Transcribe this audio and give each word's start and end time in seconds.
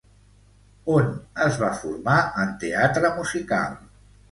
On 0.93 1.11
es 1.49 1.59
va 1.65 1.69
formar 1.83 2.17
en 2.47 2.57
teatre 2.65 3.15
musical? 3.21 3.81